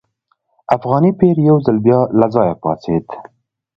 [0.75, 3.05] افغاني پیر یو ځل بیا له ځایه پاڅېد.